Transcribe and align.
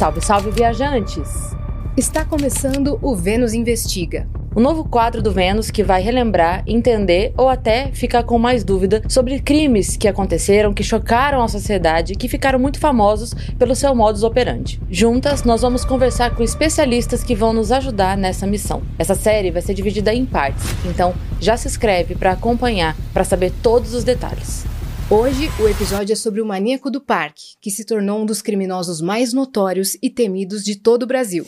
Salve, 0.00 0.24
salve, 0.24 0.50
viajantes! 0.50 1.54
Está 1.94 2.24
começando 2.24 2.98
o 3.02 3.14
Vênus 3.14 3.52
Investiga. 3.52 4.26
O 4.56 4.58
novo 4.58 4.82
quadro 4.82 5.20
do 5.20 5.30
Vênus 5.30 5.70
que 5.70 5.84
vai 5.84 6.00
relembrar, 6.00 6.64
entender 6.66 7.34
ou 7.36 7.50
até 7.50 7.92
ficar 7.92 8.22
com 8.22 8.38
mais 8.38 8.64
dúvida 8.64 9.02
sobre 9.06 9.38
crimes 9.40 9.98
que 9.98 10.08
aconteceram, 10.08 10.72
que 10.72 10.82
chocaram 10.82 11.42
a 11.42 11.48
sociedade 11.48 12.14
e 12.14 12.16
que 12.16 12.28
ficaram 12.28 12.58
muito 12.58 12.80
famosos 12.80 13.34
pelo 13.58 13.76
seu 13.76 13.94
modus 13.94 14.22
operandi. 14.22 14.80
Juntas, 14.90 15.44
nós 15.44 15.60
vamos 15.60 15.84
conversar 15.84 16.34
com 16.34 16.42
especialistas 16.42 17.22
que 17.22 17.34
vão 17.34 17.52
nos 17.52 17.70
ajudar 17.70 18.16
nessa 18.16 18.46
missão. 18.46 18.80
Essa 18.98 19.14
série 19.14 19.50
vai 19.50 19.60
ser 19.60 19.74
dividida 19.74 20.14
em 20.14 20.24
partes, 20.24 20.64
então 20.86 21.12
já 21.38 21.58
se 21.58 21.68
inscreve 21.68 22.14
para 22.14 22.32
acompanhar, 22.32 22.96
para 23.12 23.22
saber 23.22 23.52
todos 23.62 23.92
os 23.92 24.02
detalhes. 24.02 24.69
Hoje, 25.12 25.50
o 25.58 25.66
episódio 25.66 26.12
é 26.12 26.16
sobre 26.16 26.40
o 26.40 26.46
maníaco 26.46 26.88
do 26.88 27.00
parque, 27.00 27.56
que 27.60 27.68
se 27.68 27.84
tornou 27.84 28.22
um 28.22 28.24
dos 28.24 28.40
criminosos 28.40 29.00
mais 29.00 29.32
notórios 29.32 29.96
e 30.00 30.08
temidos 30.08 30.62
de 30.62 30.76
todo 30.76 31.02
o 31.02 31.06
Brasil. 31.06 31.44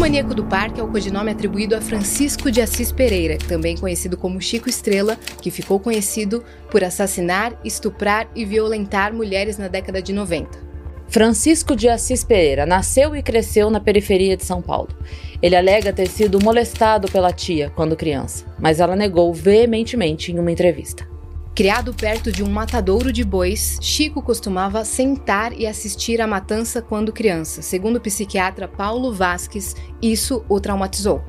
Maníaco 0.00 0.34
do 0.34 0.42
parque 0.42 0.80
é 0.80 0.82
o 0.82 0.88
codinome 0.88 1.30
atribuído 1.30 1.76
a 1.76 1.80
Francisco 1.80 2.50
de 2.50 2.62
Assis 2.62 2.90
Pereira, 2.90 3.36
também 3.36 3.76
conhecido 3.76 4.16
como 4.16 4.40
Chico 4.40 4.66
Estrela, 4.66 5.14
que 5.42 5.50
ficou 5.50 5.78
conhecido 5.78 6.42
por 6.70 6.82
assassinar, 6.82 7.52
estuprar 7.62 8.26
e 8.34 8.46
violentar 8.46 9.12
mulheres 9.12 9.58
na 9.58 9.68
década 9.68 10.00
de 10.00 10.14
90. 10.14 10.58
Francisco 11.06 11.76
de 11.76 11.86
Assis 11.86 12.24
Pereira 12.24 12.64
nasceu 12.64 13.14
e 13.14 13.22
cresceu 13.22 13.68
na 13.68 13.78
periferia 13.78 14.38
de 14.38 14.44
São 14.44 14.62
Paulo. 14.62 14.88
Ele 15.42 15.54
alega 15.54 15.92
ter 15.92 16.08
sido 16.08 16.42
molestado 16.42 17.06
pela 17.12 17.30
tia 17.30 17.70
quando 17.76 17.94
criança, 17.94 18.46
mas 18.58 18.80
ela 18.80 18.96
negou 18.96 19.34
veementemente 19.34 20.32
em 20.32 20.38
uma 20.38 20.50
entrevista. 20.50 21.06
Criado 21.60 21.92
perto 21.92 22.32
de 22.32 22.42
um 22.42 22.48
matadouro 22.48 23.12
de 23.12 23.22
bois, 23.22 23.76
Chico 23.82 24.22
costumava 24.22 24.82
sentar 24.82 25.52
e 25.52 25.66
assistir 25.66 26.18
à 26.18 26.26
matança 26.26 26.80
quando 26.80 27.12
criança. 27.12 27.60
Segundo 27.60 27.96
o 27.96 28.00
psiquiatra 28.00 28.66
Paulo 28.66 29.12
Vasques, 29.12 29.76
isso 30.00 30.42
o 30.48 30.58
traumatizou. 30.58 31.22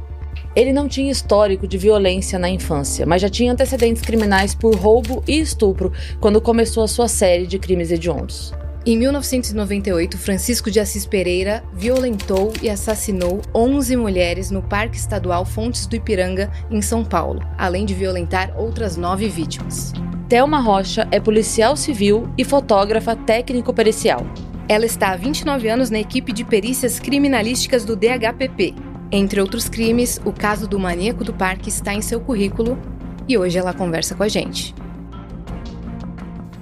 Ele 0.55 0.71
não 0.71 0.87
tinha 0.87 1.11
histórico 1.11 1.67
de 1.67 1.77
violência 1.77 2.39
na 2.39 2.49
infância, 2.49 3.05
mas 3.05 3.21
já 3.21 3.27
tinha 3.27 3.51
antecedentes 3.51 4.01
criminais 4.01 4.55
por 4.55 4.73
roubo 4.73 5.21
e 5.27 5.37
estupro 5.37 5.91
quando 6.21 6.39
começou 6.39 6.85
a 6.85 6.87
sua 6.87 7.09
série 7.09 7.45
de 7.45 7.59
crimes 7.59 7.91
hediondos. 7.91 8.53
Em 8.83 8.97
1998, 8.97 10.17
Francisco 10.17 10.71
de 10.71 10.79
Assis 10.79 11.05
Pereira 11.05 11.63
violentou 11.71 12.51
e 12.63 12.69
assassinou 12.69 13.39
11 13.53 13.95
mulheres 13.95 14.49
no 14.49 14.63
Parque 14.63 14.97
Estadual 14.97 15.45
Fontes 15.45 15.85
do 15.85 15.95
Ipiranga, 15.95 16.51
em 16.71 16.81
São 16.81 17.05
Paulo, 17.05 17.43
além 17.59 17.85
de 17.85 17.93
violentar 17.93 18.51
outras 18.57 18.97
nove 18.97 19.29
vítimas. 19.29 19.93
Thelma 20.27 20.59
Rocha 20.59 21.07
é 21.11 21.19
policial 21.19 21.77
civil 21.77 22.27
e 22.35 22.43
fotógrafa 22.43 23.15
técnico-pericial. 23.15 24.25
Ela 24.67 24.87
está 24.87 25.11
há 25.11 25.15
29 25.15 25.69
anos 25.69 25.91
na 25.91 25.99
equipe 25.99 26.33
de 26.33 26.43
perícias 26.43 26.99
criminalísticas 26.99 27.85
do 27.85 27.95
DHPP. 27.95 28.73
Entre 29.11 29.39
outros 29.39 29.69
crimes, 29.69 30.19
o 30.25 30.31
caso 30.31 30.67
do 30.67 30.79
maníaco 30.79 31.23
do 31.23 31.33
parque 31.33 31.69
está 31.69 31.93
em 31.93 32.01
seu 32.01 32.19
currículo 32.19 32.79
e 33.27 33.37
hoje 33.37 33.59
ela 33.59 33.75
conversa 33.75 34.15
com 34.15 34.23
a 34.23 34.27
gente. 34.27 34.73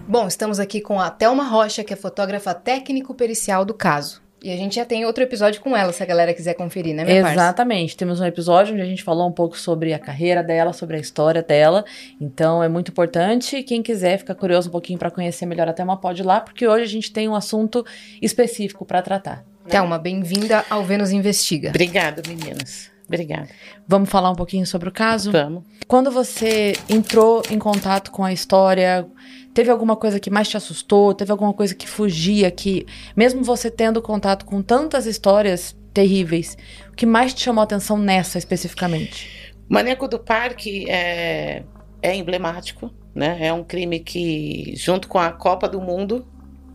Bom, 0.10 0.28
estamos 0.28 0.60
aqui 0.60 0.82
com 0.82 1.00
a 1.00 1.12
Thelma 1.12 1.44
Rocha, 1.44 1.84
que 1.84 1.94
é 1.94 1.96
fotógrafa 1.96 2.52
técnico-pericial 2.52 3.64
do 3.64 3.76
caso. 3.76 4.20
E 4.44 4.52
a 4.52 4.58
gente 4.58 4.78
já 4.78 4.84
tem 4.84 5.06
outro 5.06 5.24
episódio 5.24 5.62
com 5.62 5.78
ela, 5.78 5.94
se 5.94 6.02
a 6.02 6.06
galera 6.06 6.34
quiser 6.34 6.56
conferir, 6.56 6.96
né, 6.96 7.06
minha 7.06 7.20
Exatamente. 7.20 7.92
Parça? 7.92 7.98
Temos 8.00 8.20
um 8.20 8.26
episódio 8.26 8.74
onde 8.74 8.82
a 8.82 8.88
gente 8.88 9.04
falou 9.04 9.30
um 9.30 9.32
pouco 9.32 9.56
sobre 9.56 9.94
a 9.94 10.00
carreira 10.00 10.42
dela, 10.42 10.74
sobre 10.74 10.98
a 10.98 11.00
história 11.00 11.44
dela. 11.44 11.86
Então 12.20 12.64
é 12.64 12.68
muito 12.68 12.90
importante. 12.90 13.62
Quem 13.62 13.84
quiser 13.84 14.18
ficar 14.18 14.34
curioso 14.34 14.70
um 14.70 14.72
pouquinho 14.72 14.98
para 14.98 15.12
conhecer 15.12 15.46
melhor 15.46 15.68
a 15.70 15.74
Thelma, 15.74 15.96
pode 15.96 16.24
ir 16.24 16.26
lá, 16.26 16.42
porque 16.42 16.68
hoje 16.68 16.86
a 16.86 16.88
gente 16.88 17.14
tem 17.14 17.30
um 17.30 17.36
assunto 17.36 17.86
específico 18.20 18.84
para 18.84 19.04
tratar. 19.04 19.46
Thelma, 19.68 20.00
bem-vinda 20.00 20.66
ao 20.72 20.84
Vênus 20.84 21.12
Investiga. 21.12 21.70
Obrigada, 21.70 22.24
meninas. 22.28 22.90
Obrigada. 23.10 23.50
Vamos 23.86 24.10
falar 24.10 24.30
um 24.30 24.36
pouquinho 24.36 24.66
sobre 24.66 24.88
o 24.88 24.92
caso? 24.92 25.32
Vamos. 25.32 25.64
Quando 25.88 26.12
você 26.12 26.74
entrou 26.88 27.42
em 27.50 27.60
contato 27.60 28.12
com 28.12 28.24
a 28.24 28.32
história, 28.32 29.06
Teve 29.54 29.72
alguma 29.72 29.96
coisa 29.96 30.20
que 30.20 30.30
mais 30.30 30.48
te 30.48 30.56
assustou? 30.56 31.14
Teve 31.14 31.32
alguma 31.32 31.54
coisa 31.54 31.74
que 31.76 31.88
fugia 31.88 32.50
que, 32.52 32.86
mesmo 33.16 33.44
você 33.44 33.70
tendo 33.70 34.02
contato 34.02 34.46
com 34.46 34.62
tantas 34.62 35.06
histórias 35.06 35.76
terríveis, 35.94 36.58
o 36.90 36.96
que 36.96 37.06
mais 37.06 37.34
te 37.34 37.42
chamou 37.42 37.62
a 37.62 37.64
atenção 37.64 37.98
nessa 37.98 38.38
especificamente? 38.38 39.54
Maneco 39.68 40.08
do 40.08 40.20
Parque 40.20 40.90
é, 40.90 41.64
é 42.02 42.16
emblemático, 42.16 42.90
né? 43.14 43.38
É 43.42 43.52
um 43.52 43.64
crime 43.64 44.00
que, 44.00 44.74
junto 44.78 45.08
com 45.08 45.20
a 45.20 45.32
Copa 45.32 45.68
do 45.68 45.82
Mundo, 45.82 46.26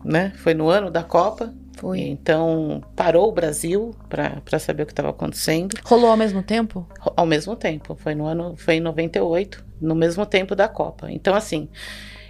né? 0.04 0.32
Foi 0.36 0.52
no 0.52 0.68
ano 0.68 0.90
da 0.90 1.02
Copa. 1.02 1.54
Foi. 1.76 2.00
Então, 2.00 2.82
parou 2.94 3.28
o 3.28 3.32
Brasil 3.32 3.94
para 4.08 4.58
saber 4.58 4.84
o 4.84 4.86
que 4.86 4.92
estava 4.92 5.10
acontecendo. 5.10 5.76
Rolou 5.84 6.10
ao 6.10 6.16
mesmo 6.16 6.42
tempo? 6.42 6.86
Ao 7.16 7.26
mesmo 7.26 7.56
tempo. 7.56 7.94
Foi 7.96 8.14
no 8.14 8.26
ano, 8.26 8.54
foi 8.56 8.74
em 8.74 8.80
98, 8.80 9.64
no 9.80 9.94
mesmo 9.94 10.24
tempo 10.24 10.54
da 10.54 10.68
Copa. 10.68 11.10
Então, 11.10 11.34
assim, 11.34 11.68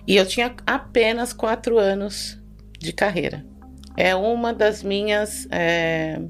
e 0.07 0.17
eu 0.17 0.27
tinha 0.27 0.55
apenas 0.67 1.33
quatro 1.33 1.79
anos 1.79 2.39
de 2.79 2.93
carreira. 2.93 3.45
É 3.97 4.15
uma 4.15 4.53
das 4.53 4.83
minhas 4.83 5.47
é, 5.51 6.21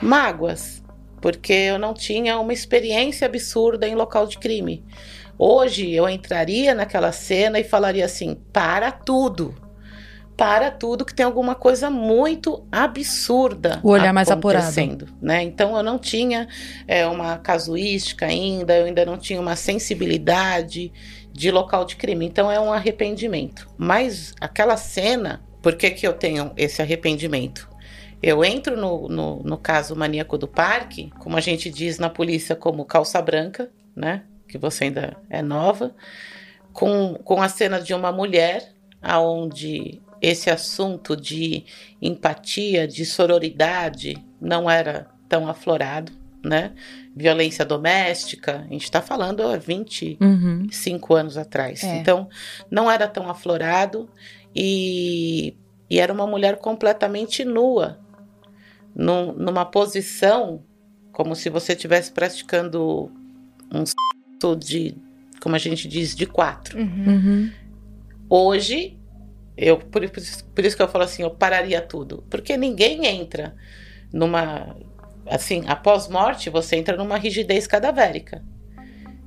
mágoas, 0.00 0.82
porque 1.20 1.52
eu 1.52 1.78
não 1.78 1.92
tinha 1.92 2.38
uma 2.38 2.52
experiência 2.52 3.26
absurda 3.26 3.86
em 3.86 3.94
local 3.94 4.26
de 4.26 4.38
crime. 4.38 4.84
Hoje 5.38 5.90
eu 5.92 6.08
entraria 6.08 6.74
naquela 6.74 7.12
cena 7.12 7.58
e 7.58 7.64
falaria 7.64 8.04
assim: 8.04 8.36
para 8.52 8.90
tudo. 8.90 9.54
Para 10.36 10.70
tudo 10.70 11.04
que 11.04 11.14
tem 11.14 11.24
alguma 11.24 11.54
coisa 11.54 11.88
muito 11.88 12.66
absurda 12.70 13.78
o 13.82 13.90
olhar 13.90 14.12
mais 14.12 14.30
apurado. 14.30 14.66
né? 15.22 15.42
Então 15.42 15.76
eu 15.76 15.82
não 15.82 15.98
tinha 15.98 16.48
é, 16.88 17.06
uma 17.06 17.38
casuística 17.38 18.26
ainda, 18.26 18.76
eu 18.76 18.86
ainda 18.86 19.04
não 19.04 19.16
tinha 19.16 19.40
uma 19.40 19.54
sensibilidade 19.54 20.92
de 21.32 21.50
local 21.50 21.84
de 21.84 21.96
crime. 21.96 22.26
Então 22.26 22.50
é 22.50 22.58
um 22.58 22.72
arrependimento. 22.72 23.68
Mas 23.76 24.34
aquela 24.40 24.76
cena, 24.76 25.42
por 25.62 25.76
que, 25.76 25.90
que 25.90 26.06
eu 26.06 26.12
tenho 26.12 26.52
esse 26.56 26.80
arrependimento? 26.82 27.68
Eu 28.22 28.44
entro 28.44 28.76
no, 28.76 29.08
no, 29.08 29.42
no 29.42 29.58
caso 29.58 29.94
maníaco 29.94 30.38
do 30.38 30.48
parque, 30.48 31.12
como 31.18 31.36
a 31.36 31.40
gente 31.40 31.68
diz 31.68 31.98
na 31.98 32.08
polícia, 32.08 32.56
como 32.56 32.84
calça 32.84 33.20
branca, 33.20 33.70
né? 33.94 34.22
Que 34.48 34.56
você 34.56 34.84
ainda 34.84 35.16
é 35.28 35.42
nova, 35.42 35.94
com, 36.72 37.14
com 37.22 37.42
a 37.42 37.48
cena 37.48 37.80
de 37.80 37.92
uma 37.92 38.10
mulher, 38.10 38.72
aonde 39.02 40.00
esse 40.24 40.50
assunto 40.50 41.16
de 41.16 41.64
empatia, 42.00 42.88
de 42.88 43.04
sororidade, 43.04 44.16
não 44.40 44.70
era 44.70 45.08
tão 45.28 45.48
aflorado, 45.48 46.12
né? 46.42 46.72
violência 47.14 47.64
doméstica, 47.64 48.64
a 48.68 48.72
gente 48.72 48.84
está 48.84 49.00
falando 49.00 49.42
há 49.42 49.56
25 49.56 50.24
uhum. 50.24 51.18
anos 51.18 51.36
atrás. 51.36 51.84
É. 51.84 51.96
Então, 51.96 52.28
não 52.70 52.90
era 52.90 53.06
tão 53.06 53.28
aflorado 53.28 54.08
e, 54.54 55.56
e 55.88 56.00
era 56.00 56.12
uma 56.12 56.26
mulher 56.26 56.56
completamente 56.56 57.44
nua, 57.44 58.00
num, 58.94 59.32
numa 59.32 59.64
posição 59.64 60.62
como 61.12 61.36
se 61.36 61.48
você 61.48 61.74
estivesse 61.74 62.10
praticando 62.10 63.12
um 63.72 63.84
de, 64.58 64.94
como 65.40 65.54
a 65.54 65.58
gente 65.58 65.88
diz, 65.88 66.14
de 66.14 66.26
quatro. 66.26 66.78
Uhum. 66.78 67.04
uhum. 67.06 67.50
Hoje, 68.28 68.98
eu 69.56 69.78
por, 69.78 70.02
por 70.54 70.64
isso 70.64 70.76
que 70.76 70.82
eu 70.82 70.88
falo 70.88 71.04
assim, 71.04 71.22
eu 71.22 71.30
pararia 71.30 71.80
tudo, 71.80 72.24
porque 72.30 72.56
ninguém 72.56 73.06
entra 73.06 73.54
numa 74.12 74.76
assim, 75.26 75.64
após 75.66 76.08
morte, 76.08 76.50
você 76.50 76.76
entra 76.76 76.96
numa 76.96 77.16
rigidez 77.16 77.66
cadavérica. 77.66 78.42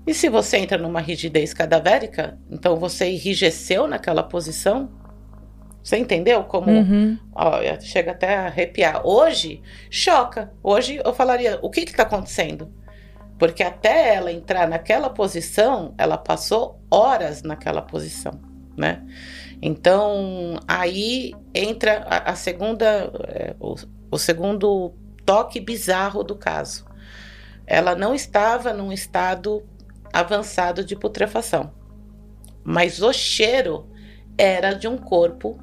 E 0.06 0.14
se 0.14 0.30
você 0.30 0.58
entra 0.58 0.78
numa 0.78 1.02
rigidez 1.02 1.54
cadavérica, 1.54 2.38
então 2.50 2.78
você 2.78 3.10
enrijeceu 3.10 3.88
naquela 3.88 4.24
posição? 4.24 4.90
Você 5.84 5.98
entendeu 5.98 6.44
como? 6.44 6.70
Uhum. 6.70 7.18
Ó, 7.34 7.60
chega 7.82 8.12
até 8.12 8.36
a 8.36 8.46
arrepiar. 8.46 9.06
Hoje, 9.06 9.62
choca. 9.90 10.52
Hoje 10.64 11.00
eu 11.04 11.14
falaria: 11.14 11.60
o 11.62 11.70
que 11.70 11.82
está 11.82 12.04
acontecendo? 12.04 12.72
Porque 13.38 13.64
até 13.64 14.16
ela 14.16 14.32
entrar 14.32 14.68
naquela 14.68 15.10
posição, 15.10 15.94
ela 15.98 16.18
passou 16.18 16.82
horas 16.90 17.44
naquela 17.44 17.82
posição, 17.82 18.40
né? 18.76 19.04
Então, 19.62 20.60
aí 20.68 21.34
entra 21.54 22.06
a, 22.08 22.32
a 22.32 22.36
segunda, 22.36 23.12
é, 23.28 23.56
o, 23.60 23.76
o 24.12 24.18
segundo 24.18 24.94
toque 25.26 25.60
bizarro 25.60 26.24
do 26.24 26.36
caso. 26.36 26.86
Ela 27.66 27.96
não 27.96 28.14
estava 28.14 28.72
num 28.72 28.92
estado 28.92 29.64
avançado 30.14 30.84
de 30.84 30.96
putrefação, 30.96 31.74
mas 32.64 33.02
o 33.02 33.12
cheiro 33.12 33.90
era 34.38 34.74
de 34.74 34.88
um 34.88 34.98
corpo 34.98 35.60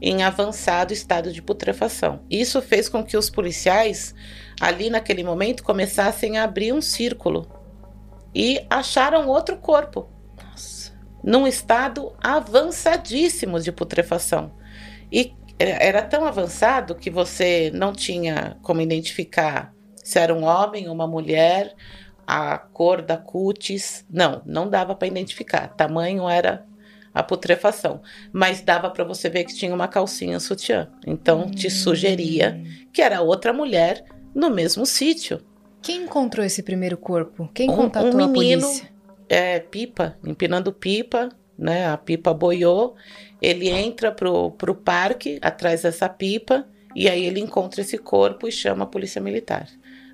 em 0.00 0.22
avançado 0.22 0.92
estado 0.92 1.32
de 1.32 1.40
putrefação. 1.40 2.20
Isso 2.30 2.60
fez 2.60 2.88
com 2.88 3.04
que 3.04 3.16
os 3.16 3.30
policiais, 3.30 4.14
ali 4.60 4.90
naquele 4.90 5.22
momento, 5.22 5.62
começassem 5.62 6.38
a 6.38 6.44
abrir 6.44 6.72
um 6.72 6.82
círculo 6.82 7.46
e 8.34 8.64
acharam 8.68 9.28
outro 9.28 9.56
corpo. 9.56 10.08
Num 11.26 11.46
estado 11.46 12.12
avançadíssimo 12.22 13.58
de 13.58 13.72
putrefação. 13.72 14.52
E 15.10 15.34
era 15.58 16.02
tão 16.02 16.24
avançado 16.24 16.94
que 16.94 17.10
você 17.10 17.70
não 17.74 17.92
tinha 17.92 18.56
como 18.62 18.80
identificar 18.80 19.74
se 20.04 20.20
era 20.20 20.32
um 20.32 20.44
homem 20.44 20.86
ou 20.86 20.94
uma 20.94 21.06
mulher, 21.08 21.74
a 22.24 22.56
cor 22.56 23.02
da 23.02 23.16
cutis. 23.16 24.04
Não, 24.08 24.40
não 24.46 24.70
dava 24.70 24.94
para 24.94 25.08
identificar. 25.08 25.66
Tamanho 25.74 26.28
era 26.28 26.64
a 27.12 27.24
putrefação, 27.24 28.02
mas 28.32 28.60
dava 28.60 28.88
para 28.88 29.02
você 29.02 29.28
ver 29.28 29.44
que 29.44 29.54
tinha 29.54 29.74
uma 29.74 29.88
calcinha 29.88 30.38
sutiã. 30.38 30.88
Então 31.04 31.42
hum. 31.42 31.50
te 31.50 31.68
sugeria 31.68 32.62
que 32.92 33.02
era 33.02 33.20
outra 33.20 33.52
mulher 33.52 34.04
no 34.32 34.48
mesmo 34.48 34.86
sítio. 34.86 35.40
Quem 35.82 36.02
encontrou 36.02 36.44
esse 36.46 36.62
primeiro 36.62 36.96
corpo? 36.96 37.48
Quem 37.52 37.68
um, 37.68 37.74
contatou 37.74 38.12
um 38.12 38.28
menino, 38.28 38.64
a 38.64 38.68
polícia? 38.68 38.95
É, 39.28 39.58
pipa, 39.58 40.16
empinando 40.24 40.72
pipa, 40.72 41.30
né? 41.58 41.88
A 41.88 41.96
pipa 41.96 42.32
boiou. 42.32 42.96
Ele 43.40 43.68
entra 43.68 44.12
pro, 44.12 44.52
pro 44.52 44.74
parque 44.74 45.38
atrás 45.42 45.82
dessa 45.82 46.08
pipa 46.08 46.66
e 46.94 47.08
aí 47.08 47.24
ele 47.24 47.40
encontra 47.40 47.80
esse 47.80 47.98
corpo 47.98 48.48
e 48.48 48.52
chama 48.52 48.84
a 48.84 48.86
polícia 48.86 49.20
militar. 49.20 49.68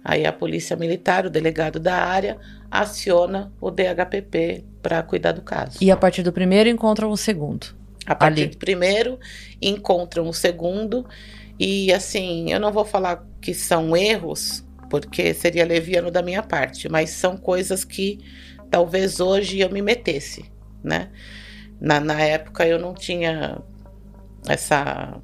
Aí 0.04 0.26
a 0.26 0.32
polícia 0.32 0.76
militar, 0.76 1.26
o 1.26 1.30
delegado 1.30 1.78
da 1.78 1.94
área, 1.94 2.38
aciona 2.70 3.52
o 3.60 3.70
DHPP 3.70 4.64
para 4.82 5.02
cuidar 5.02 5.32
do 5.32 5.42
caso. 5.42 5.78
E 5.80 5.90
a 5.90 5.96
partir 5.96 6.22
do 6.22 6.32
primeiro 6.32 6.68
encontram 6.68 7.10
o 7.10 7.16
segundo. 7.16 7.68
A 8.04 8.14
partir 8.14 8.42
ali. 8.42 8.50
do 8.50 8.56
primeiro 8.56 9.18
encontram 9.60 10.28
o 10.28 10.34
segundo 10.34 11.06
e 11.58 11.92
assim, 11.92 12.50
eu 12.50 12.58
não 12.58 12.72
vou 12.72 12.84
falar 12.84 13.24
que 13.40 13.54
são 13.54 13.96
erros, 13.96 14.64
porque 14.90 15.32
seria 15.32 15.64
leviano 15.64 16.10
da 16.10 16.20
minha 16.20 16.42
parte, 16.42 16.88
mas 16.88 17.10
são 17.10 17.36
coisas 17.36 17.84
que 17.84 18.18
talvez 18.72 19.20
hoje 19.20 19.60
eu 19.60 19.68
me 19.70 19.82
metesse, 19.82 20.50
né? 20.82 21.10
Na, 21.78 22.00
na 22.00 22.18
época 22.22 22.66
eu 22.66 22.78
não 22.78 22.94
tinha 22.94 23.60
essa 24.48 25.20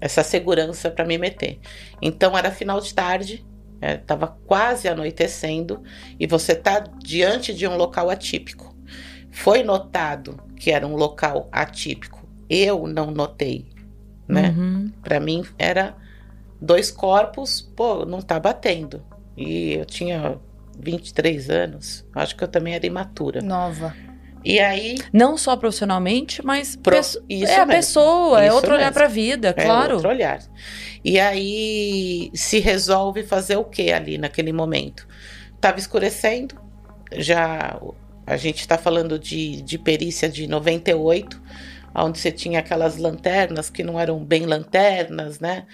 essa 0.00 0.22
segurança 0.22 0.88
para 0.88 1.04
me 1.04 1.18
meter. 1.18 1.58
Então 2.00 2.38
era 2.38 2.52
final 2.52 2.80
de 2.80 2.94
tarde, 2.94 3.44
estava 3.82 4.26
é, 4.26 4.46
quase 4.46 4.86
anoitecendo 4.86 5.82
e 6.20 6.26
você 6.28 6.52
está 6.52 6.78
diante 6.78 7.52
de 7.52 7.66
um 7.66 7.76
local 7.76 8.08
atípico. 8.08 8.76
Foi 9.32 9.64
notado 9.64 10.40
que 10.54 10.70
era 10.70 10.86
um 10.86 10.94
local 10.94 11.48
atípico. 11.50 12.28
Eu 12.48 12.86
não 12.86 13.10
notei, 13.10 13.66
né? 14.28 14.54
Uhum. 14.56 14.92
Para 15.02 15.18
mim 15.18 15.44
era 15.58 15.96
dois 16.60 16.92
corpos, 16.92 17.60
pô, 17.74 18.04
não 18.04 18.22
tá 18.22 18.38
batendo. 18.38 19.02
E 19.36 19.72
eu 19.74 19.84
tinha 19.84 20.38
23 20.78 21.50
anos, 21.50 22.06
acho 22.14 22.36
que 22.36 22.44
eu 22.44 22.48
também 22.48 22.74
era 22.74 22.86
imatura. 22.86 23.40
Nova. 23.40 23.94
E 24.44 24.60
aí. 24.60 24.98
Não 25.12 25.36
só 25.36 25.56
profissionalmente, 25.56 26.44
mas. 26.44 26.76
Pro, 26.76 26.98
isso 26.98 27.20
é 27.28 27.36
mesmo, 27.36 27.62
a 27.62 27.66
pessoa, 27.66 28.44
é 28.44 28.52
outro 28.52 28.70
mesmo. 28.70 28.82
olhar 28.82 28.92
para 28.92 29.04
a 29.06 29.08
vida, 29.08 29.52
claro. 29.52 29.92
É 29.92 29.94
outro 29.94 30.08
olhar. 30.08 30.40
E 31.04 31.18
aí 31.18 32.30
se 32.34 32.58
resolve 32.58 33.22
fazer 33.22 33.56
o 33.56 33.64
que 33.64 33.92
ali 33.92 34.18
naquele 34.18 34.52
momento? 34.52 35.06
Tava 35.60 35.78
escurecendo, 35.78 36.54
já 37.12 37.80
a 38.26 38.36
gente 38.36 38.60
está 38.60 38.76
falando 38.76 39.18
de, 39.18 39.62
de 39.62 39.78
perícia 39.78 40.28
de 40.28 40.46
98, 40.46 41.40
onde 41.94 42.18
você 42.18 42.30
tinha 42.30 42.60
aquelas 42.60 42.96
lanternas 42.96 43.70
que 43.70 43.82
não 43.82 43.98
eram 43.98 44.22
bem 44.22 44.44
lanternas, 44.44 45.40
né? 45.40 45.66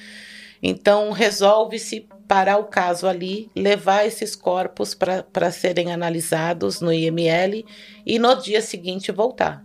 Então 0.66 1.12
resolve-se 1.12 2.08
parar 2.26 2.56
o 2.56 2.64
caso 2.64 3.06
ali, 3.06 3.50
levar 3.55 4.06
esses 4.06 4.34
corpos 4.34 4.94
para 4.94 5.50
serem 5.50 5.93
analisados 5.93 6.81
no 6.81 6.90
IML 6.90 7.66
e 8.06 8.19
no 8.19 8.34
dia 8.34 8.62
seguinte 8.62 9.12
voltar. 9.12 9.62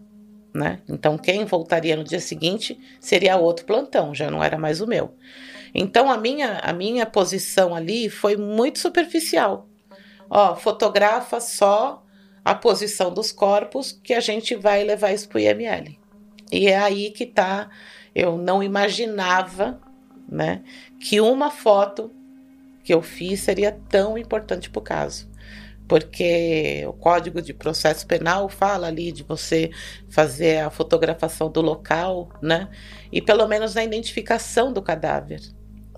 Né? 0.53 0.81
Então, 0.89 1.17
quem 1.17 1.45
voltaria 1.45 1.95
no 1.95 2.03
dia 2.03 2.19
seguinte 2.19 2.77
seria 2.99 3.37
outro 3.37 3.65
plantão, 3.65 4.13
já 4.13 4.29
não 4.29 4.43
era 4.43 4.57
mais 4.57 4.81
o 4.81 4.87
meu. 4.87 5.15
Então, 5.73 6.11
a 6.11 6.17
minha, 6.17 6.57
a 6.57 6.73
minha 6.73 7.05
posição 7.05 7.73
ali 7.73 8.09
foi 8.09 8.35
muito 8.35 8.79
superficial. 8.79 9.69
Ó, 10.29 10.53
fotografa 10.55 11.39
só 11.39 12.03
a 12.43 12.53
posição 12.53 13.13
dos 13.13 13.31
corpos 13.31 13.91
que 14.03 14.13
a 14.13 14.19
gente 14.19 14.53
vai 14.53 14.83
levar 14.83 15.13
isso 15.13 15.29
para 15.29 15.37
o 15.37 15.39
IML. 15.39 15.97
E 16.51 16.67
é 16.67 16.77
aí 16.77 17.11
que 17.11 17.25
tá. 17.25 17.69
Eu 18.13 18.37
não 18.37 18.61
imaginava, 18.61 19.79
né, 20.29 20.63
que 20.99 21.19
uma 21.19 21.49
foto 21.49 22.11
que 22.83 22.93
eu 22.93 23.01
fiz 23.01 23.41
seria 23.41 23.77
tão 23.89 24.17
importante 24.17 24.69
para 24.69 24.79
o 24.79 24.83
caso. 24.83 25.29
Porque 25.87 26.85
o 26.87 26.93
Código 26.93 27.41
de 27.41 27.53
Processo 27.53 28.05
Penal 28.05 28.47
fala 28.47 28.87
ali 28.87 29.11
de 29.11 29.23
você 29.23 29.71
fazer 30.07 30.59
a 30.59 30.69
fotografação 30.69 31.49
do 31.49 31.61
local, 31.61 32.29
né? 32.41 32.69
E 33.11 33.19
pelo 33.21 33.47
menos 33.47 33.73
na 33.73 33.83
identificação 33.83 34.71
do 34.71 34.83
cadáver. 34.83 35.41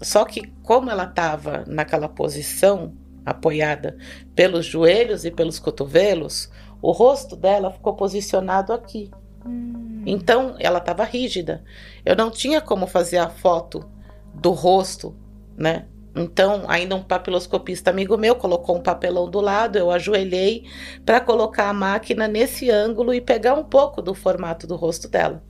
Só 0.01 0.23
que, 0.23 0.47
como 0.63 0.89
ela 0.89 1.03
estava 1.03 1.65
naquela 1.67 2.07
posição, 2.07 2.93
apoiada 3.25 3.97
pelos 4.35 4.65
joelhos 4.65 5.25
e 5.25 5.31
pelos 5.31 5.59
cotovelos, 5.59 6.49
o 6.81 6.91
rosto 6.91 7.35
dela 7.35 7.71
ficou 7.71 7.93
posicionado 7.93 8.73
aqui. 8.73 9.11
Hum. 9.45 10.03
Então, 10.05 10.55
ela 10.59 10.79
estava 10.79 11.03
rígida. 11.03 11.63
Eu 12.03 12.15
não 12.15 12.31
tinha 12.31 12.59
como 12.59 12.87
fazer 12.87 13.17
a 13.17 13.29
foto 13.29 13.87
do 14.33 14.51
rosto, 14.51 15.15
né? 15.57 15.85
Então, 16.15 16.65
ainda 16.67 16.95
um 16.95 17.03
papiloscopista 17.03 17.89
amigo 17.89 18.17
meu 18.17 18.35
colocou 18.35 18.75
um 18.75 18.81
papelão 18.81 19.29
do 19.29 19.39
lado, 19.39 19.77
eu 19.77 19.89
ajoelhei 19.89 20.65
para 21.05 21.21
colocar 21.21 21.69
a 21.69 21.73
máquina 21.73 22.27
nesse 22.27 22.69
ângulo 22.69 23.13
e 23.13 23.21
pegar 23.21 23.53
um 23.53 23.63
pouco 23.63 24.01
do 24.01 24.13
formato 24.13 24.67
do 24.67 24.75
rosto 24.75 25.07
dela. 25.07 25.41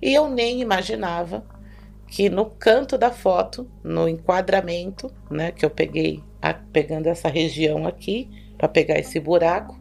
E 0.00 0.14
eu 0.14 0.28
nem 0.28 0.60
imaginava 0.60 1.44
que 2.06 2.28
no 2.28 2.46
canto 2.46 2.96
da 2.96 3.10
foto, 3.10 3.68
no 3.82 4.08
enquadramento, 4.08 5.10
né, 5.28 5.50
que 5.50 5.64
eu 5.64 5.70
peguei, 5.70 6.22
a, 6.40 6.54
pegando 6.54 7.08
essa 7.08 7.28
região 7.28 7.84
aqui, 7.84 8.30
para 8.56 8.68
pegar 8.68 8.98
esse 8.98 9.18
buraco, 9.18 9.76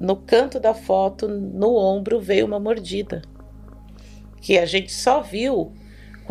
no 0.00 0.16
canto 0.16 0.58
da 0.58 0.74
foto, 0.74 1.28
no 1.28 1.76
ombro, 1.76 2.20
veio 2.20 2.44
uma 2.44 2.58
mordida. 2.58 3.22
Que 4.40 4.58
a 4.58 4.66
gente 4.66 4.92
só 4.92 5.20
viu 5.20 5.72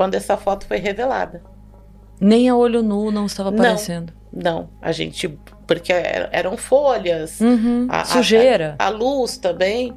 quando 0.01 0.15
essa 0.15 0.35
foto 0.35 0.65
foi 0.65 0.77
revelada. 0.77 1.43
Nem 2.19 2.49
a 2.49 2.55
olho 2.55 2.81
nu 2.81 3.11
não 3.11 3.27
estava 3.27 3.49
aparecendo. 3.49 4.11
Não, 4.33 4.41
não. 4.41 4.69
a 4.81 4.91
gente. 4.91 5.27
Porque 5.67 5.93
eram 5.93 6.57
folhas, 6.57 7.39
uhum, 7.39 7.85
a, 7.87 8.03
sujeira. 8.03 8.75
A, 8.79 8.87
a, 8.87 8.89
luz 8.89 9.37
também. 9.37 9.95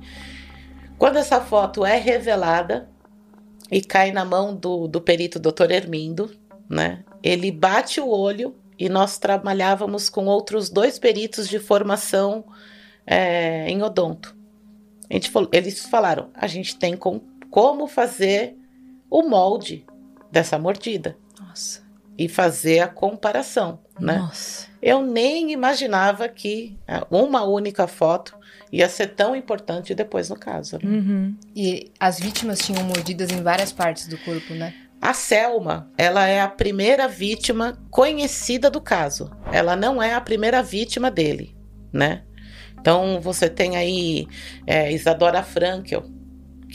Quando 0.98 1.16
essa 1.16 1.40
foto 1.40 1.86
é 1.86 1.96
revelada 1.96 2.86
e 3.70 3.80
cai 3.80 4.12
na 4.12 4.26
mão 4.26 4.54
do, 4.54 4.86
do 4.86 5.00
perito 5.00 5.38
Dr. 5.38 5.70
Hermindo, 5.70 6.30
né? 6.68 7.02
Ele 7.22 7.50
bate 7.50 7.98
o 7.98 8.06
olho 8.06 8.54
e 8.78 8.90
nós 8.90 9.16
trabalhávamos 9.16 10.10
com 10.10 10.26
outros 10.26 10.68
dois 10.68 10.98
peritos 10.98 11.48
de 11.48 11.58
formação 11.58 12.44
é, 13.06 13.70
em 13.70 13.82
odonto. 13.82 14.36
A 15.08 15.14
gente 15.14 15.30
falou, 15.30 15.48
eles 15.50 15.86
falaram: 15.86 16.28
a 16.34 16.46
gente 16.46 16.76
tem 16.76 16.94
com, 16.94 17.22
como 17.50 17.86
fazer 17.86 18.54
o 19.08 19.22
molde 19.22 19.86
dessa 20.34 20.58
mordida. 20.58 21.16
Nossa 21.40 21.84
e 22.16 22.28
fazer 22.28 22.80
a 22.80 22.88
comparação, 22.88 23.80
né? 23.98 24.18
Nossa. 24.18 24.68
Eu 24.80 25.02
nem 25.02 25.52
imaginava 25.52 26.28
que 26.28 26.78
é, 26.86 27.02
uma 27.10 27.42
única 27.42 27.86
foto 27.86 28.36
ia 28.70 28.88
ser 28.88 29.08
tão 29.08 29.34
importante 29.34 29.94
depois 29.94 30.28
no 30.28 30.36
caso. 30.36 30.78
Né? 30.82 30.90
Uhum. 30.90 31.36
E 31.54 31.92
as 31.98 32.20
vítimas 32.20 32.58
tinham 32.58 32.84
mordidas 32.84 33.30
em 33.30 33.42
várias 33.42 33.72
partes 33.72 34.06
do 34.06 34.18
corpo, 34.18 34.54
né? 34.54 34.74
A 35.00 35.12
Selma, 35.12 35.90
ela 35.98 36.26
é 36.26 36.40
a 36.40 36.48
primeira 36.48 37.06
vítima 37.06 37.78
conhecida 37.90 38.70
do 38.70 38.80
caso. 38.80 39.30
Ela 39.52 39.76
não 39.76 40.02
é 40.02 40.14
a 40.14 40.20
primeira 40.20 40.62
vítima 40.62 41.10
dele, 41.10 41.54
né? 41.92 42.22
Então 42.80 43.20
você 43.20 43.48
tem 43.48 43.76
aí 43.76 44.26
é, 44.66 44.92
Isadora 44.92 45.42
Frankel, 45.42 46.04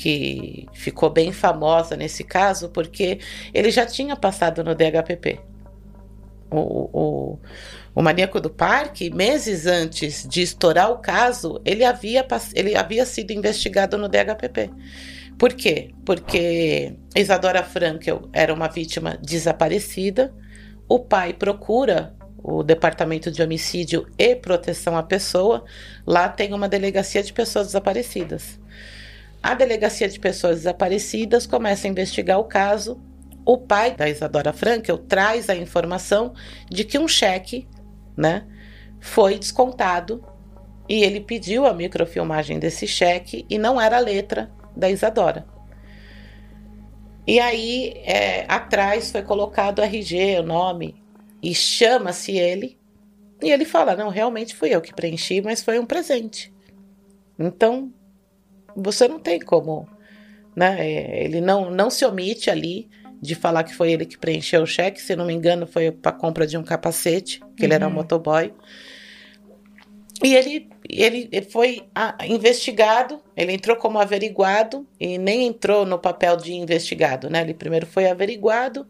que 0.02 0.66
ficou 0.72 1.10
bem 1.10 1.34
famosa 1.34 1.98
nesse 1.98 2.24
caso, 2.24 2.70
porque 2.70 3.20
ele 3.54 3.70
já 3.70 3.86
tinha 3.86 4.16
passado 4.16 4.64
no 4.64 4.74
DHPP. 4.74 5.42
O, 6.50 6.90
o, 6.94 7.40
o 7.94 8.02
maníaco 8.02 8.40
do 8.40 8.50
parque, 8.50 9.14
meses 9.14 9.66
antes 9.66 10.26
de 10.26 10.42
estourar 10.42 10.90
o 10.90 11.00
caso, 11.00 11.62
ele 11.66 11.84
havia, 11.84 12.26
ele 12.56 12.78
havia 12.78 13.06
sido 13.06 13.32
investigado 13.32 13.98
no 13.98 14.08
DHPP. 14.08 14.70
Por 15.38 15.54
quê? 15.54 15.92
Porque 16.06 16.94
Isadora 17.14 17.62
Frankel 17.62 18.30
era 18.32 18.54
uma 18.54 18.70
vítima 18.70 19.20
desaparecida, 19.22 20.34
o 20.88 20.98
pai 20.98 21.34
procura 21.34 22.16
o 22.42 22.64
Departamento 22.64 23.30
de 23.30 23.44
Homicídio 23.44 24.08
e 24.18 24.34
Proteção 24.34 24.98
à 24.98 25.04
Pessoa, 25.04 25.66
lá 26.08 26.30
tem 26.30 26.54
uma 26.54 26.70
delegacia 26.70 27.22
de 27.22 27.34
pessoas 27.34 27.68
desaparecidas. 27.68 28.60
A 29.42 29.54
Delegacia 29.54 30.08
de 30.08 30.20
Pessoas 30.20 30.58
Desaparecidas 30.58 31.46
começa 31.46 31.88
a 31.88 31.90
investigar 31.90 32.40
o 32.40 32.44
caso. 32.44 33.02
O 33.46 33.58
pai 33.58 33.96
da 33.96 34.08
Isadora 34.08 34.54
Frankel 34.54 34.98
traz 34.98 35.50
a 35.50 35.56
informação 35.56 36.34
de 36.70 36.84
que 36.84 37.00
um 37.00 37.08
cheque, 37.08 37.68
né, 38.16 38.46
foi 39.00 39.40
descontado 39.40 40.24
e 40.88 41.04
ele 41.04 41.22
pediu 41.22 41.66
a 41.66 41.74
microfilmagem 41.74 42.60
desse 42.60 42.86
cheque 42.86 43.46
e 43.50 43.58
não 43.58 43.80
era 43.80 43.98
a 43.98 44.02
letra 44.02 44.52
da 44.76 44.90
Isadora. 44.90 45.46
E 47.26 47.40
aí, 47.40 47.94
é, 48.06 48.46
atrás 48.48 49.12
foi 49.12 49.22
colocado 49.22 49.80
o 49.80 49.84
RG, 49.84 50.40
o 50.40 50.44
nome, 50.44 51.02
e 51.44 51.54
chama-se 51.54 52.36
ele. 52.36 52.78
E 53.42 53.52
ele 53.52 53.66
fala: 53.66 53.96
Não, 53.96 54.10
realmente 54.10 54.56
fui 54.56 54.74
eu 54.74 54.82
que 54.82 54.94
preenchi, 54.94 55.42
mas 55.42 55.62
foi 55.62 55.78
um 55.78 55.86
presente. 55.86 56.52
Então, 57.38 57.94
você 58.76 59.08
não 59.08 59.20
tem 59.20 59.40
como. 59.40 59.88
Né? 60.56 60.78
É, 60.80 61.24
ele 61.24 61.42
não, 61.42 61.70
não 61.70 61.90
se 61.90 62.06
omite 62.06 62.50
ali 62.50 62.90
de 63.22 63.36
falar 63.36 63.64
que 63.64 63.76
foi 63.76 63.92
ele 63.92 64.06
que 64.06 64.18
preencheu 64.18 64.64
o 64.64 64.68
cheque. 64.68 65.02
Se 65.02 65.16
não 65.16 65.26
me 65.26 65.34
engano, 65.34 65.68
foi 65.68 65.92
para 65.92 66.12
compra 66.12 66.48
de 66.48 66.58
um 66.58 66.64
capacete, 66.64 67.40
que 67.40 67.46
uhum. 67.46 67.54
ele 67.62 67.74
era 67.74 67.86
um 67.86 67.90
uhum. 67.90 67.96
motoboy. 67.96 68.54
E 70.22 70.36
ele, 70.36 70.70
ele 70.90 71.42
foi 71.44 71.84
ah, 71.96 72.18
investigado, 72.28 73.22
ele 73.38 73.54
entrou 73.54 73.78
como 73.78 74.00
averiguado 74.00 74.86
e 75.00 75.18
nem 75.18 75.48
entrou 75.48 75.86
no 75.86 75.98
papel 75.98 76.36
de 76.36 76.54
investigado, 76.54 77.30
né? 77.30 77.42
Ele 77.42 77.54
primeiro 77.54 77.86
foi 77.86 78.10
averiguado, 78.10 78.86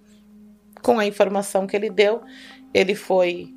com 0.81 0.98
a 0.98 1.05
informação 1.05 1.67
que 1.67 1.75
ele 1.75 1.89
deu, 1.89 2.21
ele 2.74 2.95
foi 2.95 3.53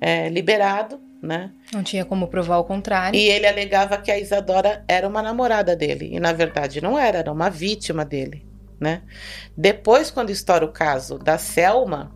é, 0.00 0.28
liberado, 0.28 1.00
né? 1.22 1.50
Não 1.72 1.82
tinha 1.82 2.04
como 2.04 2.28
provar 2.28 2.58
o 2.58 2.64
contrário. 2.64 3.18
E 3.18 3.28
ele 3.28 3.46
alegava 3.46 3.98
que 3.98 4.10
a 4.10 4.18
Isadora 4.18 4.84
era 4.86 5.06
uma 5.06 5.22
namorada 5.22 5.74
dele, 5.74 6.10
e 6.12 6.20
na 6.20 6.32
verdade 6.32 6.80
não 6.80 6.98
era, 6.98 7.18
era 7.18 7.32
uma 7.32 7.50
vítima 7.50 8.04
dele, 8.04 8.46
né? 8.80 9.02
Depois, 9.56 10.10
quando 10.10 10.30
estoura 10.30 10.64
o 10.64 10.72
caso 10.72 11.18
da 11.18 11.38
Selma, 11.38 12.14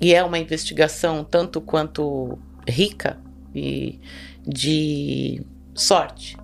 e 0.00 0.14
é 0.14 0.22
uma 0.22 0.38
investigação 0.38 1.24
tanto 1.24 1.60
quanto 1.60 2.38
rica, 2.68 3.18
e 3.54 4.00
de 4.46 5.42
sorte. 5.74 6.36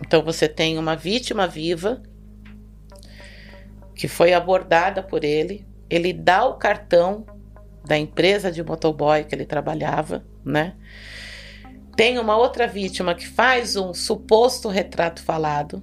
Então 0.00 0.22
você 0.22 0.48
tem 0.48 0.78
uma 0.78 0.96
vítima 0.96 1.46
viva 1.46 2.02
que 3.94 4.08
foi 4.08 4.32
abordada 4.32 5.02
por 5.02 5.22
ele, 5.22 5.66
ele 5.88 6.12
dá 6.12 6.44
o 6.46 6.54
cartão 6.54 7.24
da 7.84 7.98
empresa 7.98 8.50
de 8.50 8.62
motoboy 8.62 9.24
que 9.24 9.34
ele 9.34 9.44
trabalhava, 9.44 10.24
né? 10.44 10.74
Tem 11.96 12.18
uma 12.18 12.36
outra 12.36 12.66
vítima 12.66 13.14
que 13.14 13.26
faz 13.26 13.76
um 13.76 13.92
suposto 13.92 14.68
retrato 14.68 15.22
falado. 15.22 15.82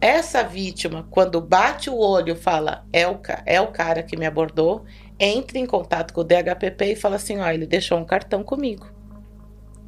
Essa 0.00 0.42
vítima, 0.42 1.06
quando 1.10 1.40
bate 1.40 1.90
o 1.90 1.98
olho, 1.98 2.34
fala: 2.34 2.86
é 2.92 3.06
o, 3.06 3.20
é 3.44 3.60
o 3.60 3.68
cara 3.68 4.02
que 4.02 4.16
me 4.16 4.24
abordou, 4.24 4.84
entra 5.18 5.58
em 5.58 5.66
contato 5.66 6.14
com 6.14 6.22
o 6.22 6.24
DHPP 6.24 6.92
e 6.92 6.96
fala 6.96 7.16
assim: 7.16 7.38
ó, 7.38 7.50
ele 7.50 7.66
deixou 7.66 7.98
um 7.98 8.04
cartão 8.04 8.42
comigo 8.42 8.86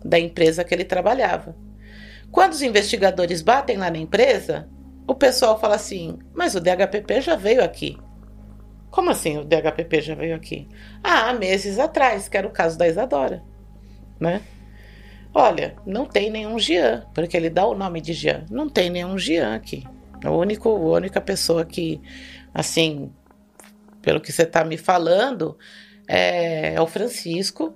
da 0.04 0.18
empresa 0.18 0.64
que 0.64 0.74
ele 0.74 0.84
trabalhava. 0.84 1.56
Quando 2.30 2.52
os 2.52 2.62
investigadores 2.62 3.42
batem 3.42 3.76
lá 3.76 3.90
na 3.90 3.98
empresa, 3.98 4.68
o 5.06 5.14
pessoal 5.14 5.58
fala 5.58 5.76
assim: 5.76 6.18
Mas 6.34 6.54
o 6.54 6.60
DHPP 6.60 7.20
já 7.20 7.36
veio 7.36 7.62
aqui. 7.62 7.98
Como 8.90 9.10
assim 9.10 9.38
o 9.38 9.44
DHPP 9.44 10.02
já 10.02 10.14
veio 10.14 10.36
aqui? 10.36 10.68
Ah, 11.02 11.32
meses 11.32 11.78
atrás, 11.78 12.28
que 12.28 12.36
era 12.36 12.46
o 12.46 12.50
caso 12.50 12.76
da 12.76 12.86
Isadora. 12.86 13.42
Né? 14.22 14.40
Olha, 15.34 15.74
não 15.84 16.06
tem 16.06 16.30
nenhum 16.30 16.56
Jean, 16.60 17.04
porque 17.12 17.36
ele 17.36 17.50
dá 17.50 17.66
o 17.66 17.74
nome 17.74 18.00
de 18.00 18.12
Jean. 18.12 18.44
Não 18.48 18.68
tem 18.68 18.88
nenhum 18.88 19.18
Jean 19.18 19.56
aqui. 19.56 19.82
O 20.24 20.30
único, 20.30 20.68
a 20.68 20.96
única 20.96 21.20
pessoa 21.20 21.64
que, 21.64 22.00
assim, 22.54 23.10
pelo 24.00 24.20
que 24.20 24.30
você 24.30 24.44
está 24.44 24.64
me 24.64 24.76
falando, 24.76 25.58
é, 26.06 26.74
é 26.74 26.80
o 26.80 26.86
Francisco, 26.86 27.74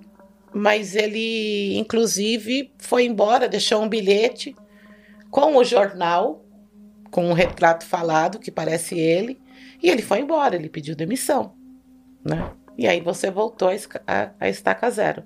mas 0.53 0.95
ele, 0.95 1.77
inclusive, 1.77 2.71
foi 2.77 3.05
embora, 3.05 3.49
deixou 3.49 3.81
um 3.81 3.89
bilhete 3.89 4.55
com 5.29 5.57
o 5.57 5.65
jornal, 5.65 6.45
com 7.11 7.25
um 7.25 7.33
retrato 7.33 7.85
falado 7.85 8.39
que 8.39 8.51
parece 8.51 8.97
ele, 8.97 9.37
e 9.83 9.89
ele 9.89 10.01
foi 10.01 10.21
embora, 10.21 10.55
ele 10.55 10.69
pediu 10.69 10.95
demissão, 10.95 11.53
né? 12.23 12.51
E 12.77 12.87
aí 12.87 13.01
você 13.01 13.29
voltou 13.29 13.69
a, 14.07 14.31
a 14.39 14.47
estaca 14.47 14.89
zero. 14.89 15.23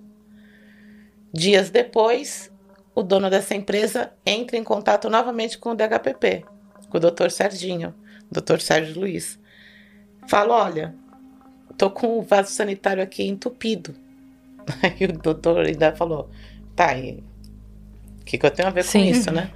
Dias 1.33 1.69
depois, 1.69 2.51
o 2.93 3.01
dono 3.01 3.29
dessa 3.29 3.55
empresa 3.55 4.11
entra 4.25 4.57
em 4.57 4.63
contato 4.63 5.09
novamente 5.09 5.57
com 5.57 5.71
o 5.71 5.75
DHPP, 5.75 6.43
com 6.89 6.97
o 6.97 6.99
Dr. 6.99 7.29
Serginho, 7.29 7.95
Dr. 8.31 8.59
Sérgio 8.59 8.99
Luiz. 8.99 9.39
Fala, 10.27 10.65
olha, 10.65 10.95
tô 11.77 11.89
com 11.89 12.19
o 12.19 12.21
vaso 12.21 12.51
sanitário 12.51 13.01
aqui 13.01 13.23
entupido. 13.23 13.95
Aí 14.83 15.07
o 15.07 15.13
doutor 15.13 15.65
ainda 15.65 15.95
falou: 15.95 16.29
tá, 16.75 16.95
e 16.97 17.23
o 18.19 18.25
que, 18.25 18.37
que 18.37 18.45
eu 18.45 18.51
tenho 18.51 18.67
a 18.67 18.71
ver 18.71 18.83
Sim. 18.83 18.99
com 18.99 19.05
isso, 19.05 19.31
né? 19.31 19.51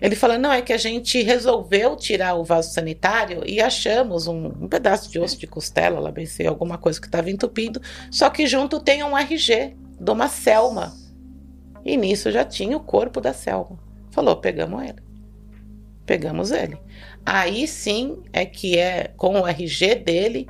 Ele 0.00 0.16
fala: 0.16 0.38
não, 0.38 0.52
é 0.52 0.62
que 0.62 0.72
a 0.72 0.78
gente 0.78 1.22
resolveu 1.22 1.94
tirar 1.96 2.34
o 2.34 2.44
vaso 2.44 2.72
sanitário 2.72 3.42
e 3.46 3.60
achamos 3.60 4.26
um, 4.26 4.46
um 4.46 4.68
pedaço 4.68 5.10
de 5.10 5.18
osso 5.18 5.38
de 5.38 5.46
costela, 5.46 6.00
lá 6.00 6.10
bem 6.10 6.26
sei, 6.26 6.46
alguma 6.46 6.78
coisa 6.78 7.00
que 7.00 7.06
estava 7.06 7.30
entupido, 7.30 7.80
só 8.10 8.30
que 8.30 8.46
junto 8.46 8.80
tem 8.80 9.04
um 9.04 9.16
RG 9.16 9.76
de 10.02 10.10
uma 10.10 10.28
Selma. 10.28 10.92
E 11.84 11.96
nisso 11.96 12.30
já 12.30 12.44
tinha 12.44 12.76
o 12.76 12.80
corpo 12.80 13.20
da 13.20 13.32
Selma. 13.32 13.78
Falou: 14.10 14.36
pegamos 14.36 14.82
ele. 14.82 15.02
Pegamos 16.04 16.50
ele. 16.50 16.76
Aí 17.24 17.68
sim 17.68 18.22
é 18.32 18.44
que 18.44 18.76
é 18.76 19.12
com 19.16 19.40
o 19.40 19.46
RG 19.46 19.94
dele 19.94 20.48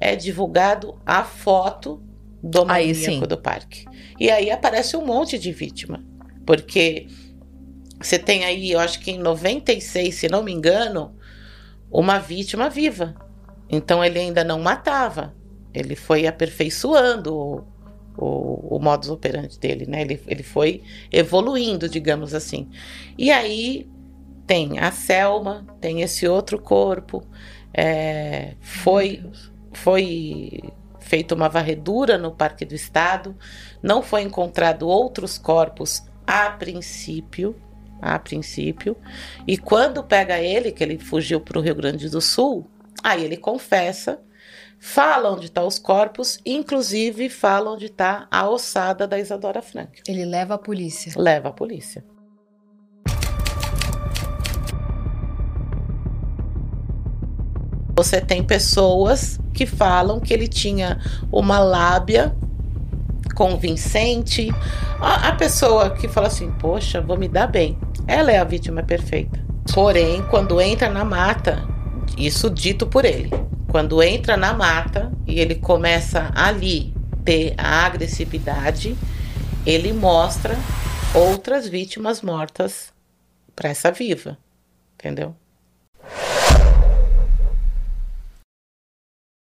é 0.00 0.16
divulgado 0.16 0.98
a 1.04 1.22
foto 1.22 2.02
do 2.42 2.64
maníaco 2.64 3.26
do 3.26 3.36
parque. 3.36 3.84
E 4.18 4.30
aí 4.30 4.50
aparece 4.50 4.96
um 4.96 5.04
monte 5.04 5.38
de 5.38 5.52
vítima, 5.52 6.02
porque 6.46 7.06
você 8.00 8.18
tem 8.18 8.44
aí, 8.44 8.72
eu 8.72 8.80
acho 8.80 9.00
que 9.00 9.10
em 9.10 9.18
96, 9.18 10.14
se 10.14 10.28
não 10.28 10.42
me 10.42 10.52
engano, 10.52 11.14
uma 11.90 12.18
vítima 12.18 12.68
viva. 12.68 13.14
Então 13.68 14.04
ele 14.04 14.18
ainda 14.18 14.42
não 14.44 14.60
matava, 14.60 15.34
ele 15.72 15.94
foi 15.94 16.26
aperfeiçoando 16.26 17.66
o, 18.16 18.76
o, 18.76 18.78
modus 18.78 19.10
operandi 19.10 19.58
dele, 19.58 19.86
né? 19.86 20.02
Ele, 20.02 20.20
ele 20.26 20.42
foi 20.42 20.82
evoluindo, 21.10 21.88
digamos 21.88 22.34
assim. 22.34 22.68
E 23.18 23.30
aí 23.30 23.88
tem 24.46 24.78
a 24.78 24.90
Selma, 24.90 25.66
tem 25.80 26.02
esse 26.02 26.26
outro 26.28 26.58
corpo, 26.58 27.24
é, 27.72 28.54
foi, 28.60 29.24
foi 29.72 30.62
feito 31.00 31.34
uma 31.34 31.48
varredura 31.48 32.16
no 32.16 32.30
Parque 32.30 32.64
do 32.64 32.74
Estado, 32.74 33.36
não 33.82 34.02
foi 34.02 34.22
encontrado 34.22 34.88
outros 34.88 35.38
corpos 35.38 36.02
a 36.26 36.50
princípio, 36.50 37.56
a 38.00 38.18
princípio, 38.18 38.96
e 39.46 39.56
quando 39.56 40.02
pega 40.04 40.38
ele, 40.38 40.72
que 40.72 40.82
ele 40.82 40.98
fugiu 40.98 41.40
para 41.40 41.58
o 41.58 41.62
Rio 41.62 41.74
Grande 41.74 42.08
do 42.08 42.20
Sul, 42.20 42.66
aí 43.02 43.24
ele 43.24 43.36
confessa, 43.36 44.20
fala 44.84 45.32
onde 45.32 45.46
estão 45.46 45.62
tá 45.62 45.66
os 45.66 45.78
corpos, 45.78 46.38
inclusive 46.44 47.30
fala 47.30 47.70
onde 47.70 47.86
está 47.86 48.28
a 48.30 48.46
ossada 48.46 49.08
da 49.08 49.18
Isadora 49.18 49.62
Frank. 49.62 50.02
Ele 50.06 50.26
leva 50.26 50.54
a 50.54 50.58
polícia. 50.58 51.10
Leva 51.16 51.48
a 51.48 51.52
polícia. 51.52 52.04
Você 57.96 58.20
tem 58.20 58.44
pessoas 58.44 59.40
que 59.54 59.64
falam 59.64 60.20
que 60.20 60.34
ele 60.34 60.46
tinha 60.46 61.00
uma 61.32 61.60
lábia 61.60 62.36
convincente. 63.34 64.50
A, 65.00 65.28
a 65.28 65.34
pessoa 65.34 65.90
que 65.90 66.08
fala 66.08 66.26
assim: 66.26 66.52
Poxa, 66.52 67.00
vou 67.00 67.16
me 67.16 67.26
dar 67.26 67.46
bem. 67.46 67.78
Ela 68.06 68.32
é 68.32 68.38
a 68.38 68.44
vítima 68.44 68.82
perfeita. 68.82 69.42
Porém, 69.72 70.22
quando 70.28 70.60
entra 70.60 70.90
na 70.90 71.06
mata, 71.06 71.66
isso 72.18 72.50
dito 72.50 72.86
por 72.86 73.06
ele, 73.06 73.30
quando 73.74 74.00
entra 74.00 74.36
na 74.36 74.54
mata 74.54 75.10
e 75.26 75.40
ele 75.40 75.56
começa 75.56 76.30
ali 76.32 76.94
ter 77.24 77.54
a 77.58 77.84
agressividade, 77.84 78.96
ele 79.66 79.92
mostra 79.92 80.54
outras 81.12 81.66
vítimas 81.66 82.22
mortas 82.22 82.94
para 83.52 83.70
essa 83.70 83.90
viva, 83.90 84.38
entendeu? 84.94 85.34